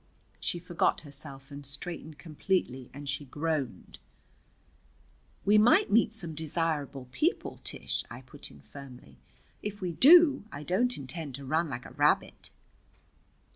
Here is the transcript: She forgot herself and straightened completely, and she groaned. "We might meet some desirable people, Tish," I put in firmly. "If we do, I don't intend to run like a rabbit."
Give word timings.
She 0.39 0.57
forgot 0.57 1.01
herself 1.01 1.51
and 1.51 1.63
straightened 1.63 2.17
completely, 2.17 2.89
and 2.91 3.07
she 3.07 3.23
groaned. 3.25 3.99
"We 5.45 5.59
might 5.59 5.91
meet 5.91 6.11
some 6.11 6.33
desirable 6.33 7.07
people, 7.11 7.59
Tish," 7.63 8.03
I 8.09 8.21
put 8.23 8.49
in 8.49 8.61
firmly. 8.61 9.19
"If 9.61 9.79
we 9.79 9.91
do, 9.91 10.43
I 10.51 10.63
don't 10.63 10.97
intend 10.97 11.35
to 11.35 11.45
run 11.45 11.69
like 11.69 11.85
a 11.85 11.91
rabbit." 11.93 12.49